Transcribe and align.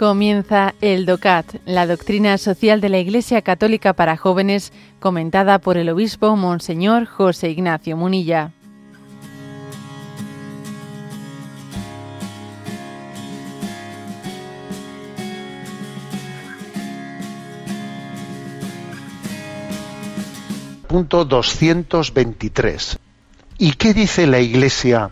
Comienza 0.00 0.74
el 0.80 1.04
DOCAT, 1.04 1.56
la 1.66 1.86
doctrina 1.86 2.38
social 2.38 2.80
de 2.80 2.88
la 2.88 2.98
Iglesia 2.98 3.42
Católica 3.42 3.92
para 3.92 4.16
jóvenes, 4.16 4.72
comentada 4.98 5.58
por 5.58 5.76
el 5.76 5.90
obispo 5.90 6.36
Monseñor 6.36 7.04
José 7.04 7.50
Ignacio 7.50 7.98
Munilla. 7.98 8.50
Punto 20.86 21.26
223. 21.26 22.98
¿Y 23.58 23.72
qué 23.72 23.92
dice 23.92 24.26
la 24.26 24.40
Iglesia 24.40 25.10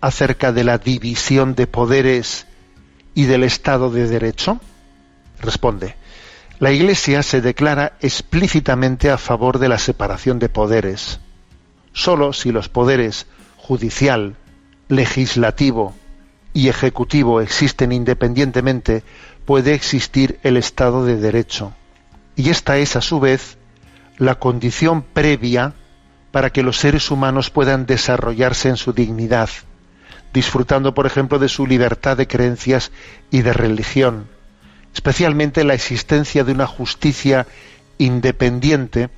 acerca 0.00 0.50
de 0.50 0.64
la 0.64 0.78
división 0.78 1.54
de 1.54 1.68
poderes 1.68 2.48
y 3.16 3.24
del 3.24 3.42
Estado 3.42 3.90
de 3.90 4.06
Derecho? 4.06 4.60
Responde, 5.40 5.96
la 6.60 6.70
Iglesia 6.70 7.22
se 7.22 7.40
declara 7.40 7.94
explícitamente 8.00 9.10
a 9.10 9.18
favor 9.18 9.58
de 9.58 9.68
la 9.68 9.78
separación 9.78 10.38
de 10.38 10.50
poderes. 10.50 11.18
Solo 11.92 12.34
si 12.34 12.52
los 12.52 12.68
poderes 12.68 13.26
judicial, 13.56 14.36
legislativo 14.88 15.94
y 16.52 16.68
ejecutivo 16.68 17.40
existen 17.40 17.90
independientemente, 17.90 19.02
puede 19.46 19.72
existir 19.72 20.38
el 20.42 20.58
Estado 20.58 21.06
de 21.06 21.16
Derecho. 21.16 21.72
Y 22.36 22.50
esta 22.50 22.76
es, 22.76 22.96
a 22.96 23.00
su 23.00 23.18
vez, 23.18 23.56
la 24.18 24.34
condición 24.34 25.02
previa 25.02 25.72
para 26.32 26.50
que 26.50 26.62
los 26.62 26.76
seres 26.76 27.10
humanos 27.10 27.48
puedan 27.48 27.86
desarrollarse 27.86 28.68
en 28.68 28.76
su 28.76 28.92
dignidad, 28.92 29.48
disfrutando, 30.36 30.92
por 30.92 31.06
ejemplo, 31.06 31.38
de 31.38 31.48
su 31.48 31.66
libertad 31.66 32.14
de 32.18 32.28
creencias 32.28 32.92
y 33.30 33.40
de 33.40 33.54
religión, 33.54 34.28
especialmente 34.92 35.64
la 35.64 35.72
existencia 35.72 36.44
de 36.44 36.52
una 36.52 36.66
justicia 36.66 37.46
independiente 37.96 39.08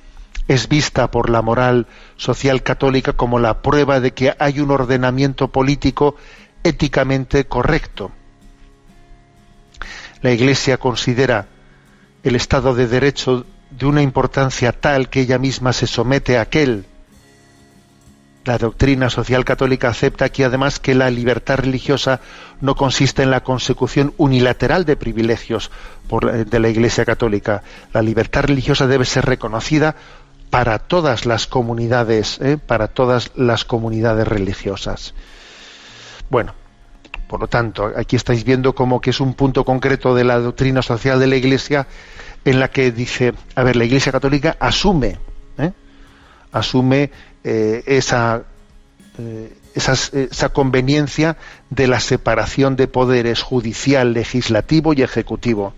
es 0.47 0.69
vista 0.69 1.11
por 1.11 1.29
la 1.29 1.41
moral 1.41 1.87
social 2.15 2.63
católica 2.63 3.11
como 3.11 3.37
la 3.37 3.61
prueba 3.61 3.99
de 3.99 4.11
que 4.13 4.33
hay 4.39 4.61
un 4.61 4.71
ordenamiento 4.71 5.49
político 5.49 6.15
éticamente 6.63 7.47
correcto. 7.47 8.11
La 10.21 10.31
Iglesia 10.31 10.77
considera 10.77 11.47
el 12.23 12.37
Estado 12.37 12.73
de 12.75 12.87
Derecho 12.87 13.45
de 13.71 13.85
una 13.85 14.01
importancia 14.01 14.71
tal 14.71 15.09
que 15.09 15.19
ella 15.19 15.37
misma 15.37 15.73
se 15.73 15.85
somete 15.85 16.37
a 16.37 16.43
aquel 16.43 16.85
la 18.45 18.57
doctrina 18.57 19.09
social 19.09 19.43
católica 19.43 19.89
acepta 19.89 20.25
aquí 20.25 20.43
además 20.43 20.79
que 20.79 20.95
la 20.95 21.09
libertad 21.09 21.57
religiosa 21.57 22.21
no 22.61 22.75
consiste 22.75 23.21
en 23.23 23.31
la 23.31 23.43
consecución 23.43 24.13
unilateral 24.17 24.85
de 24.85 24.95
privilegios 24.95 25.71
de 26.09 26.59
la 26.59 26.69
Iglesia 26.69 27.05
católica. 27.05 27.63
La 27.93 28.01
libertad 28.01 28.43
religiosa 28.43 28.87
debe 28.87 29.05
ser 29.05 29.25
reconocida 29.25 29.95
para 30.49 30.79
todas 30.79 31.25
las 31.25 31.47
comunidades, 31.47 32.39
¿eh? 32.41 32.57
para 32.57 32.87
todas 32.87 33.31
las 33.35 33.65
comunidades 33.65 34.27
religiosas. 34.27 35.13
Bueno, 36.29 36.53
por 37.27 37.41
lo 37.41 37.47
tanto, 37.47 37.91
aquí 37.95 38.15
estáis 38.15 38.43
viendo 38.43 38.73
como 38.73 39.01
que 39.01 39.11
es 39.11 39.19
un 39.19 39.35
punto 39.35 39.63
concreto 39.63 40.15
de 40.15 40.23
la 40.23 40.39
doctrina 40.39 40.81
social 40.81 41.19
de 41.19 41.27
la 41.27 41.35
Iglesia 41.35 41.87
en 42.45 42.59
la 42.59 42.69
que 42.69 42.91
dice, 42.91 43.33
a 43.53 43.63
ver, 43.63 43.75
la 43.75 43.85
Iglesia 43.85 44.11
católica 44.11 44.57
asume, 44.59 45.19
¿eh? 45.57 45.71
asume 46.51 47.11
eh, 47.43 47.83
esa, 47.85 48.43
eh, 49.17 49.55
esa 49.75 50.49
conveniencia 50.49 51.37
de 51.69 51.87
la 51.87 51.99
separación 51.99 52.75
de 52.75 52.87
poderes 52.87 53.41
judicial, 53.41 54.13
legislativo 54.13 54.93
y 54.93 55.01
ejecutivo. 55.01 55.73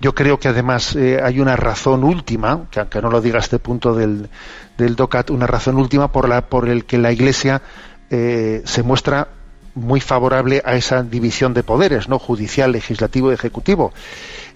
Yo 0.00 0.14
creo 0.14 0.38
que 0.38 0.48
además 0.48 0.96
eh, 0.96 1.20
hay 1.22 1.40
una 1.40 1.56
razón 1.56 2.04
última, 2.04 2.68
que 2.70 2.80
aunque 2.80 3.02
no 3.02 3.10
lo 3.10 3.20
diga 3.20 3.38
este 3.38 3.58
punto 3.58 3.94
del, 3.94 4.28
del 4.76 4.96
DOCAT, 4.96 5.30
una 5.30 5.46
razón 5.46 5.76
última 5.76 6.10
por 6.10 6.28
la 6.28 6.48
por 6.48 6.68
el 6.68 6.84
que 6.84 6.98
la 6.98 7.12
Iglesia 7.12 7.62
se 8.10 8.82
muestra 8.82 9.28
muy 9.76 10.00
favorable 10.00 10.62
a 10.64 10.74
esa 10.74 11.04
división 11.04 11.54
de 11.54 11.62
poderes, 11.62 12.08
no 12.08 12.18
judicial, 12.18 12.72
legislativo 12.72 13.30
y 13.30 13.34
ejecutivo. 13.34 13.92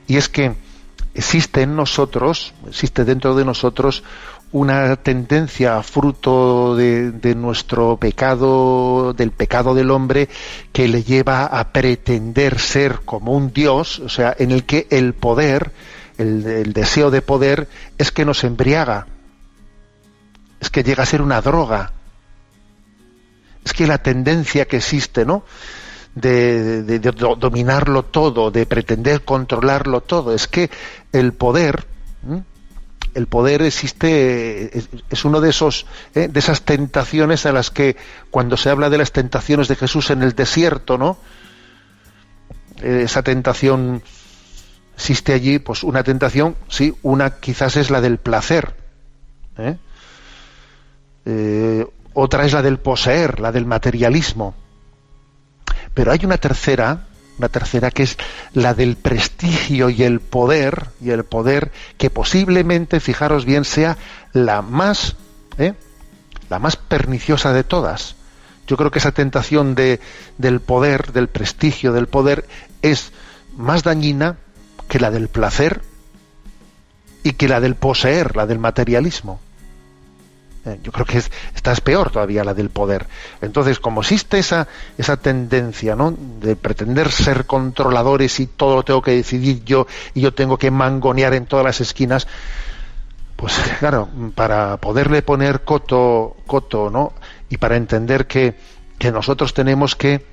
Y 0.09 0.17
es 0.17 0.29
que 0.29 0.57
existe 1.15 1.63
en 1.63 1.77
nosotros, 1.77 2.53
existe 2.69 3.05
dentro 3.05 3.35
de 3.35 3.45
nosotros 3.45 4.03
una 4.55 4.95
tendencia 4.95 5.83
fruto 5.83 6.77
de, 6.77 7.35
nuestro 7.35 7.97
pecado, 7.97 9.13
del 9.13 9.33
pecado 9.33 9.75
del 9.75 9.91
hombre, 9.91 10.29
que 10.73 10.87
le 10.87 11.03
lleva 11.03 11.47
a 11.47 11.73
pretender 11.73 12.61
ser 12.61 13.01
como 13.05 13.33
un 13.33 13.53
Dios, 13.53 13.99
o 13.99 14.09
sea, 14.09 14.35
en 14.39 14.53
el 14.53 14.65
que 14.65 14.87
el 14.91 15.13
poder, 15.15 15.73
el, 16.19 16.73
deseo 16.73 17.11
de 17.11 17.21
poder, 17.21 17.69
es 17.99 18.13
que 18.13 18.25
nos 18.25 18.45
embriaga, 18.45 19.09
es 20.61 20.71
que 20.71 20.85
llega 20.85 21.03
a 21.03 21.07
ser 21.07 21.21
una 21.21 21.41
droga. 21.41 21.91
Es 23.65 23.73
que 23.73 23.89
la 23.89 23.99
tendencia 23.99 24.67
que 24.67 24.77
existe, 24.77 25.25
¿no? 25.25 25.45
De, 26.15 27.01
dominarlo 27.01 28.05
todo, 28.05 28.53
de 28.53 28.67
pretender 28.67 29.23
controlarlo 29.23 30.01
todo. 30.01 30.33
Es 30.33 30.47
que 30.47 30.71
el 31.13 31.33
poder, 31.33 31.87
el 33.15 33.27
poder 33.27 33.63
existe 33.63 34.77
es, 35.11 35.25
uno 35.25 35.41
de 35.41 35.51
esos 35.51 35.87
¿eh? 36.15 36.29
de 36.29 36.39
esas 36.39 36.63
tentaciones 36.63 37.47
a 37.47 37.53
las 37.53 37.71
que 37.71 37.97
cuando 38.31 38.57
se 38.57 38.71
habla 38.71 38.91
de 38.91 38.99
las 38.99 39.13
tentaciones 39.13 39.69
de 39.69 39.77
Jesús 39.77 40.11
en 40.11 40.23
el 40.23 40.35
desierto 40.35 40.99
no 40.99 41.17
eh, 42.83 43.03
esa 43.05 43.23
tentación 43.23 44.03
existe 44.97 45.33
allí 45.33 45.61
pues 45.61 45.85
una 45.85 46.03
tentación 46.03 46.57
sí 46.69 46.95
una 47.03 47.39
quizás 47.39 47.77
es 47.77 47.91
la 47.91 48.01
del 48.01 48.19
placer 48.19 48.75
¿eh? 49.59 49.77
otra 52.13 52.45
es 52.45 52.53
la 52.53 52.63
del 52.63 52.79
poseer 52.79 53.41
la 53.41 53.53
del 53.53 53.67
materialismo 53.67 54.55
pero 55.95 56.13
hay 56.13 56.21
una 56.25 56.37
tercera 56.37 57.07
una 57.39 57.49
tercera 57.49 57.91
que 57.91 58.05
es 58.05 58.17
la 58.53 58.75
del 58.75 58.97
prestigio 58.97 59.91
y 59.91 60.03
el 60.03 60.21
poder, 60.21 60.87
y 61.01 61.11
el 61.11 61.25
poder 61.25 61.73
que 61.99 62.11
posiblemente, 62.11 63.01
fijaros 63.01 63.45
bien, 63.45 63.65
sea 63.65 63.97
la 64.33 64.63
más, 64.63 65.17
¿eh? 65.59 65.75
la 66.49 66.59
más 66.59 66.77
perniciosa 66.77 67.53
de 67.53 67.65
todas. 67.65 68.17
Yo 68.67 68.77
creo 68.77 68.91
que 68.91 68.99
esa 68.99 69.13
tentación 69.13 69.75
de, 69.75 70.01
del 70.39 70.61
poder, 70.61 71.13
del 71.13 71.29
prestigio, 71.29 71.93
del 71.93 72.07
poder, 72.07 72.47
es 72.83 73.13
más 73.57 73.83
dañina 73.83 74.39
que 74.89 75.01
la 75.01 75.11
del 75.11 75.29
placer 75.29 75.83
y 77.23 77.33
que 77.33 77.49
la 77.49 77.61
del 77.61 77.75
poseer, 77.75 78.37
la 78.37 78.47
del 78.47 78.59
materialismo. 78.59 79.41
Eh, 80.67 80.81
yo 80.83 80.93
creo 80.93 81.05
que 81.05 81.19
esta 81.19 81.73
es 81.73 81.81
peor 81.81 82.11
todavía 82.11 82.43
la 82.43 82.55
del 82.55 82.71
poder. 82.71 83.07
Entonces, 83.43 83.79
como 83.79 84.01
existe 84.01 84.39
esa, 84.39 84.67
esa 84.97 85.17
tendencia 85.19 85.95
¿no? 85.95 86.15
de 86.41 86.57
pretender 86.57 87.11
ser 87.11 87.45
controladores 87.45 88.41
y 88.41 88.47
todo 88.47 88.77
lo 88.77 88.83
tengo 88.83 89.03
que 89.03 89.13
decidir 89.13 89.63
yo 89.65 89.87
y 90.15 90.23
yo 90.23 90.33
tengo 90.33 90.57
que 90.57 90.71
mangonear 90.71 91.35
en 91.35 91.47
todas 91.47 91.67
las 91.67 91.81
esquinas, 91.81 92.27
pues 93.37 93.55
claro, 93.79 94.09
para 94.35 94.79
poderle 94.79 95.21
poner 95.23 95.65
coto, 95.65 96.37
coto, 96.47 96.89
¿no? 96.91 97.13
Y 97.51 97.59
para 97.59 97.77
entender 97.77 98.27
que, 98.27 98.55
que 98.99 99.13
nosotros 99.13 99.53
tenemos 99.53 99.95
que 99.95 100.25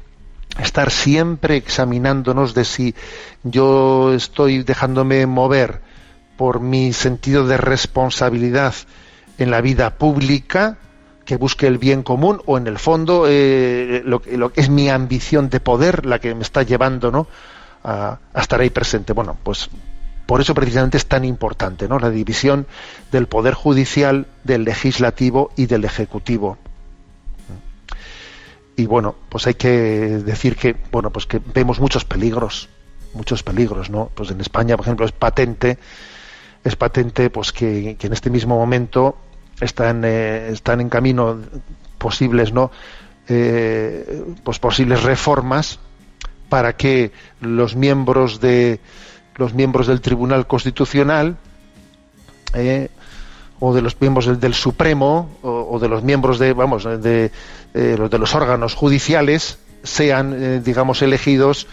estar 0.60 0.92
siempre 0.92 1.58
examinándonos 1.58 2.54
de 2.54 2.66
si 2.66 2.96
yo 3.44 4.14
estoy 4.14 4.64
dejándome 4.64 5.26
mover 5.26 5.82
por 6.38 6.60
mi 6.62 6.94
sentido 6.94 7.48
de 7.48 7.58
responsabilidad 7.58 8.74
en 9.44 9.52
la 9.52 9.62
vida 9.62 9.98
pública 9.98 10.78
que 11.26 11.38
busque 11.38 11.68
el 11.68 11.78
bien 11.78 12.04
común 12.04 12.42
o 12.46 12.58
en 12.58 12.68
el 12.68 12.78
fondo 12.78 13.26
eh, 13.28 14.02
lo, 14.06 14.22
que 14.22 14.62
es 14.62 14.70
mi 14.70 14.90
ambición 14.90 15.50
de 15.50 15.60
poder 15.60 16.06
la 16.06 16.20
que 16.20 16.34
me 16.36 16.42
está 16.42 16.64
llevando 16.64 17.12
¿no? 17.12 17.28
a, 17.84 18.20
estar 18.36 18.60
ahí 18.60 18.70
presente. 18.70 19.14
Bueno, 19.14 19.38
pues 19.44 19.70
por 20.26 20.42
eso 20.42 20.54
precisamente 20.54 20.98
es 20.98 21.06
tan 21.06 21.26
importante 21.26 21.88
¿no? 21.88 22.00
la 22.00 22.10
división 22.10 22.68
del 23.12 23.28
poder 23.28 23.54
judicial, 23.54 24.28
del 24.44 24.64
legislativo 24.64 25.52
y 25.56 25.68
del 25.68 25.86
ejecutivo. 25.86 26.58
Y 28.76 28.86
bueno, 28.86 29.16
pues 29.30 29.48
hay 29.48 29.54
que 29.54 29.70
decir 29.70 30.56
que 30.56 30.76
bueno, 30.92 31.12
pues 31.12 31.28
que 31.28 31.40
vemos 31.54 31.80
muchos 31.80 32.04
peligros, 32.04 32.68
muchos 33.14 33.44
peligros, 33.44 33.90
¿no? 33.90 34.10
Pues 34.16 34.32
en 34.32 34.42
España, 34.42 34.76
por 34.76 34.86
ejemplo, 34.86 35.06
es 35.06 35.12
patente, 35.12 35.78
es 36.64 36.76
patente 36.76 37.30
pues 37.30 37.52
que 37.52 37.98
en 38.00 38.14
este 38.14 38.30
mismo 38.30 38.58
momento 38.58 39.18
están, 39.62 40.04
eh, 40.04 40.50
están 40.52 40.82
en 40.82 40.90
camino 40.90 41.40
posibles, 41.98 42.52
¿no? 42.52 42.72
Eh, 43.28 44.24
pues 44.44 44.60
posibles 44.60 45.04
reformas 45.04 45.80
para 46.50 46.76
que 46.76 47.12
los 47.40 47.76
miembros 47.76 48.42
de 48.42 48.80
los 49.36 49.54
miembros 49.54 49.88
del 49.88 50.02
Tribunal 50.02 50.48
Constitucional 50.48 51.38
eh, 52.54 52.90
o 53.60 53.74
de 53.74 53.82
los 53.82 54.02
miembros 54.02 54.42
del, 54.42 54.54
Supremo 54.54 55.38
o, 55.44 55.80
de 55.80 55.88
los 55.88 56.04
miembros 56.04 56.40
de 56.40 56.52
vamos 56.52 56.84
de, 56.84 57.32
los 57.74 58.10
de 58.10 58.18
los 58.18 58.36
órganos 58.36 58.74
judiciales 58.74 59.60
sean 59.84 60.62
digamos 60.64 61.02
elegidos 61.02 61.68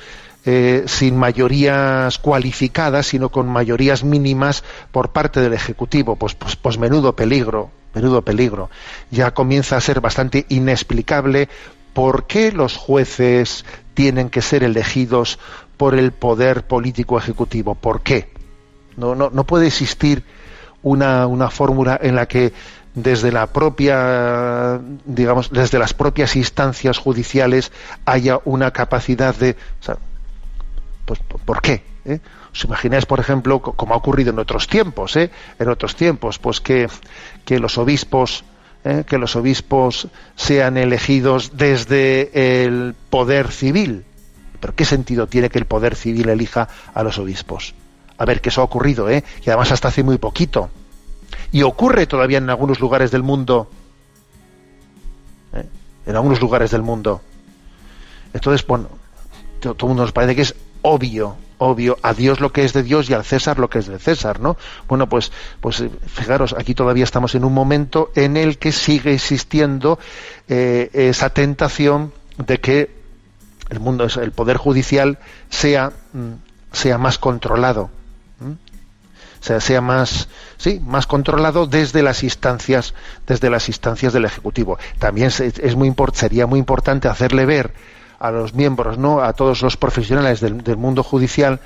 eh, 0.44 0.84
sin 0.86 1.16
mayorías 1.16 2.18
cualificadas, 2.18 3.06
sino 3.06 3.28
con 3.30 3.48
mayorías 3.48 4.04
mínimas 4.04 4.64
por 4.92 5.10
parte 5.10 5.40
del 5.40 5.52
Ejecutivo. 5.52 6.16
Pues, 6.16 6.34
pues, 6.34 6.56
pues 6.56 6.78
menudo 6.78 7.14
peligro, 7.14 7.70
menudo 7.94 8.22
peligro. 8.22 8.70
Ya 9.10 9.32
comienza 9.34 9.76
a 9.76 9.80
ser 9.80 10.00
bastante 10.00 10.46
inexplicable 10.48 11.48
por 11.92 12.26
qué 12.26 12.52
los 12.52 12.76
jueces 12.76 13.64
tienen 13.94 14.30
que 14.30 14.42
ser 14.42 14.62
elegidos 14.62 15.38
por 15.76 15.94
el 15.94 16.12
poder 16.12 16.66
político 16.66 17.18
ejecutivo. 17.18 17.74
¿Por 17.74 18.02
qué? 18.02 18.30
No, 18.96 19.14
no, 19.14 19.30
no 19.30 19.44
puede 19.44 19.66
existir 19.66 20.24
una, 20.82 21.26
una 21.26 21.50
fórmula 21.50 21.98
en 22.00 22.14
la 22.14 22.26
que 22.26 22.52
desde 22.94 23.30
la 23.32 23.48
propia 23.48 24.80
digamos 25.04 25.50
desde 25.50 25.78
las 25.78 25.94
propias 25.94 26.34
instancias 26.36 26.98
judiciales 26.98 27.70
haya 28.04 28.40
una 28.44 28.72
capacidad 28.72 29.34
de 29.34 29.56
pues 31.08 31.20
¿por 31.20 31.62
qué? 31.62 31.82
¿Eh? 32.04 32.20
¿Os 32.52 32.64
imagináis, 32.64 33.06
por 33.06 33.18
ejemplo, 33.18 33.60
como 33.60 33.94
ha 33.94 33.96
ocurrido 33.96 34.30
en 34.30 34.38
otros 34.38 34.68
tiempos, 34.68 35.16
¿eh? 35.16 35.30
en 35.58 35.68
otros 35.68 35.96
tiempos, 35.96 36.38
pues 36.38 36.60
que, 36.60 36.86
que 37.44 37.58
los 37.58 37.78
obispos 37.78 38.44
¿eh? 38.84 39.04
que 39.06 39.16
los 39.18 39.36
obispos 39.36 40.08
sean 40.36 40.76
elegidos 40.76 41.56
desde 41.56 42.64
el 42.64 42.94
poder 43.10 43.50
civil. 43.50 44.04
¿Pero 44.60 44.74
qué 44.74 44.84
sentido 44.84 45.26
tiene 45.26 45.48
que 45.48 45.58
el 45.58 45.64
poder 45.64 45.94
civil 45.94 46.28
elija 46.28 46.68
a 46.92 47.02
los 47.02 47.18
obispos? 47.18 47.74
A 48.18 48.24
ver, 48.24 48.40
que 48.40 48.50
eso 48.50 48.60
ha 48.60 48.64
ocurrido, 48.64 49.08
¿eh? 49.08 49.22
Y 49.44 49.50
además 49.50 49.72
hasta 49.72 49.88
hace 49.88 50.02
muy 50.02 50.18
poquito. 50.18 50.68
Y 51.52 51.62
ocurre 51.62 52.06
todavía 52.06 52.38
en 52.38 52.50
algunos 52.50 52.80
lugares 52.80 53.10
del 53.12 53.22
mundo. 53.22 53.70
¿eh? 55.54 55.64
En 56.06 56.16
algunos 56.16 56.40
lugares 56.40 56.72
del 56.72 56.82
mundo. 56.82 57.22
Entonces, 58.34 58.66
bueno, 58.66 58.88
todo 59.60 59.76
el 59.78 59.86
mundo 59.86 60.02
nos 60.02 60.12
parece 60.12 60.34
que 60.34 60.42
es 60.42 60.54
obvio, 60.82 61.36
obvio, 61.58 61.98
a 62.02 62.14
Dios 62.14 62.40
lo 62.40 62.52
que 62.52 62.64
es 62.64 62.72
de 62.72 62.82
Dios 62.82 63.10
y 63.10 63.14
al 63.14 63.24
César 63.24 63.58
lo 63.58 63.68
que 63.68 63.80
es 63.80 63.86
de 63.86 63.98
César, 63.98 64.40
¿no? 64.40 64.56
Bueno, 64.88 65.08
pues, 65.08 65.32
pues 65.60 65.80
eh, 65.80 65.90
fijaros, 66.06 66.54
aquí 66.56 66.74
todavía 66.74 67.04
estamos 67.04 67.34
en 67.34 67.44
un 67.44 67.52
momento 67.52 68.10
en 68.14 68.36
el 68.36 68.58
que 68.58 68.72
sigue 68.72 69.12
existiendo 69.12 69.98
eh, 70.48 70.90
esa 70.92 71.30
tentación 71.30 72.12
de 72.38 72.60
que 72.60 72.98
el 73.70 73.80
mundo, 73.80 74.06
el 74.06 74.32
poder 74.32 74.56
judicial 74.56 75.18
sea, 75.50 75.92
mm, 76.12 76.32
sea 76.72 76.98
más 76.98 77.18
controlado. 77.18 77.90
sea, 79.40 79.60
sea 79.60 79.80
más, 79.80 80.28
sí, 80.56 80.80
más 80.84 81.06
controlado 81.06 81.66
desde 81.66 82.02
las 82.02 82.24
instancias, 82.24 82.94
desde 83.26 83.50
las 83.50 83.68
instancias 83.68 84.12
del 84.12 84.24
ejecutivo. 84.24 84.78
También 84.98 85.30
es 85.38 85.76
muy 85.76 85.94
sería 86.12 86.46
muy 86.46 86.58
importante 86.58 87.08
hacerle 87.08 87.46
ver 87.46 87.72
a 88.18 88.30
los 88.30 88.54
miembros, 88.54 88.98
¿no? 88.98 89.20
a 89.20 89.32
todos 89.32 89.62
los 89.62 89.76
profesionales 89.76 90.40
del, 90.40 90.76
mundo 90.76 91.02
judicial, 91.02 91.60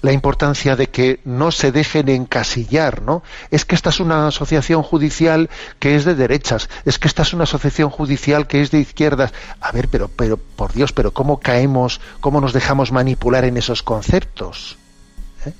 la 0.00 0.12
importancia 0.12 0.76
de 0.76 0.88
que 0.88 1.20
no 1.24 1.50
se 1.50 1.72
dejen 1.72 2.08
encasillar, 2.08 3.02
¿no? 3.02 3.24
Es 3.50 3.64
que 3.64 3.74
esta 3.74 3.90
es 3.90 3.98
una 3.98 4.28
asociación 4.28 4.82
judicial 4.82 5.50
que 5.80 5.96
es 5.96 6.04
de 6.04 6.14
derechas, 6.14 6.68
es 6.84 7.00
que 7.00 7.08
esta 7.08 7.22
es 7.22 7.32
una 7.32 7.44
asociación 7.44 7.90
judicial 7.90 8.46
que 8.46 8.60
es 8.60 8.70
de 8.70 8.78
izquierdas. 8.78 9.32
A 9.60 9.72
ver, 9.72 9.88
pero, 9.88 10.08
pero, 10.08 10.36
por 10.36 10.72
Dios, 10.72 10.92
pero 10.92 11.12
¿cómo 11.12 11.40
caemos, 11.40 12.00
cómo 12.20 12.40
nos 12.40 12.52
dejamos 12.52 12.92
manipular 12.92 13.44
en 13.44 13.56
esos 13.56 13.82
conceptos? 13.82 14.76
¿Eh? 15.44 15.52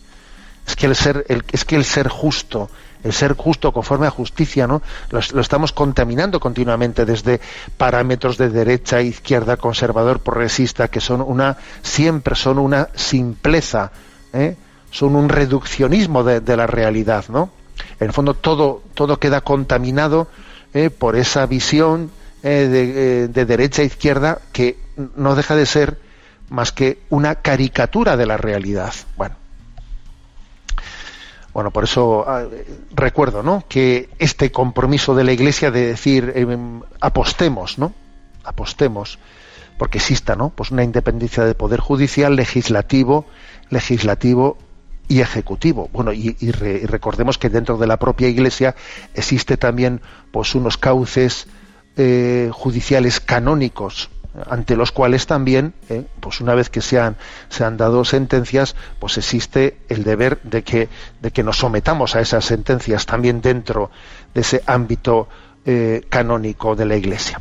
Es 0.69 0.76
que 0.76 0.86
el 0.86 0.94
ser, 0.94 1.25
el, 1.28 1.42
es 1.50 1.64
que 1.64 1.75
el 1.75 1.84
ser 1.84 2.06
justo, 2.06 2.70
el 3.04 3.12
ser 3.12 3.34
justo 3.34 3.72
conforme 3.72 4.06
a 4.06 4.10
justicia, 4.10 4.66
¿no? 4.66 4.82
Lo, 5.10 5.40
estamos 5.40 5.72
contaminando 5.72 6.40
continuamente 6.40 7.04
desde 7.04 7.40
parámetros 7.76 8.38
de 8.38 8.50
derecha, 8.50 9.00
izquierda, 9.00 9.56
conservador, 9.56 10.20
progresista, 10.20 10.88
que 10.88 11.00
son 11.00 11.20
una, 11.20 11.56
siempre 11.82 12.34
son 12.34 12.58
una 12.58 12.88
simpleza, 12.94 13.92
¿eh? 14.32 14.56
son 14.90 15.16
un 15.16 15.28
reduccionismo 15.28 16.24
de, 16.24 16.56
la 16.56 16.66
realidad, 16.66 17.26
¿no? 17.28 17.50
En 18.00 18.08
el 18.08 18.12
fondo 18.12 18.34
todo, 18.34 18.82
todo 18.94 19.18
queda 19.18 19.40
contaminado 19.40 20.28
¿eh? 20.74 20.90
por 20.90 21.16
esa 21.16 21.46
visión 21.46 22.10
eh, 22.42 23.28
de, 23.32 23.44
derecha 23.44 23.82
e 23.82 23.86
izquierda 23.86 24.38
que 24.52 24.78
no 25.16 25.34
deja 25.34 25.54
de 25.56 25.66
ser 25.66 25.98
más 26.50 26.72
que 26.72 26.98
una 27.10 27.36
caricatura 27.36 28.16
de 28.16 28.26
la 28.26 28.36
realidad. 28.36 28.94
Bueno, 29.16 29.36
bueno, 31.58 31.72
por 31.72 31.82
eso 31.82 32.25
ah, 32.25 32.44
recuerdo, 32.94 33.43
¿no? 33.43 33.64
Que 33.69 34.10
este 34.20 34.52
compromiso 34.52 35.16
de 35.16 35.25
la 35.25 35.32
Iglesia 35.32 35.72
de 35.72 35.87
decir 35.87 36.32
em, 36.37 36.82
apostemos, 37.00 37.81
¿no? 37.81 37.93
Apostemos 38.44 39.19
porque 39.76 39.99
exista, 39.99 40.37
¿no? 40.37 40.50
Pues 40.50 40.70
una 40.70 40.84
independencia 40.84 41.44
de 41.44 41.56
poder 41.56 41.81
judicial, 41.81 42.37
legislativo, 42.37 43.26
legislativo 43.70 44.56
y 45.08 45.19
ejecutivo. 45.20 45.90
Bueno, 45.93 46.12
y, 46.12 46.31
recordemos 46.52 47.38
que 47.38 47.49
dentro 47.49 47.76
de 47.76 47.88
la 47.88 47.96
propia 47.96 48.28
Iglesia 48.28 48.76
existe 49.14 49.56
también, 49.56 50.00
pues, 50.31 50.54
unos 50.54 50.78
cauces 50.78 51.49
eh, 51.96 52.50
judiciales 52.52 53.19
canónicos 53.19 54.11
ante 54.46 54.76
los 54.76 54.93
cuales 54.93 55.26
también, 55.26 55.75
eh, 55.88 56.06
pues 56.20 56.40
una 56.40 56.55
vez 56.55 56.70
que 56.70 56.81
se 56.81 56.99
han, 57.00 57.17
se 57.49 57.64
han 57.64 57.76
dado 57.76 58.05
sentencias, 58.05 58.76
pues 58.99 59.19
existe 59.19 59.79
el 59.88 60.05
deber 60.05 60.40
de 60.43 60.62
que, 60.62 60.88
de 61.20 61.31
que 61.31 61.43
nos 61.43 61.58
sometamos 61.58 62.17
a 62.17 62.20
esas 62.20 62.44
sentencias 62.44 63.06
también 63.06 63.40
dentro 63.40 63.90
de 64.35 64.40
ese 64.43 64.62
ámbito 64.67 65.29
eh, 65.64 66.05
canónico 66.08 66.76
de 66.76 66.87
la 66.87 66.96
Iglesia. 66.96 67.40